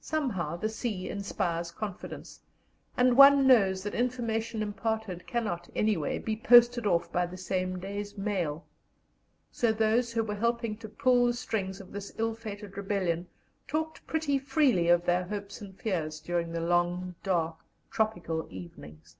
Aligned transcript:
Somehow 0.00 0.56
the 0.56 0.68
sea 0.68 1.08
inspires 1.08 1.70
confidence, 1.70 2.40
and 2.96 3.16
one 3.16 3.46
knows 3.46 3.84
that 3.84 3.94
information 3.94 4.60
imparted 4.60 5.24
cannot, 5.28 5.70
anyway, 5.72 6.18
be 6.18 6.34
posted 6.36 6.84
off 6.84 7.12
by 7.12 7.26
the 7.26 7.36
same 7.36 7.78
day's 7.78 8.18
mail. 8.18 8.66
So 9.52 9.70
those 9.70 10.10
who 10.14 10.24
were 10.24 10.34
helping 10.34 10.76
to 10.78 10.88
pull 10.88 11.26
the 11.26 11.32
strings 11.34 11.80
of 11.80 11.92
this 11.92 12.12
ill 12.18 12.34
fated 12.34 12.76
rebellion 12.76 13.28
talked 13.68 14.04
pretty 14.04 14.36
freely 14.36 14.88
of 14.88 15.04
their 15.04 15.26
hopes 15.26 15.60
and 15.60 15.78
fears 15.78 16.18
during 16.18 16.50
the 16.50 16.60
long, 16.60 17.14
dark 17.22 17.60
tropical 17.88 18.48
evenings. 18.50 19.14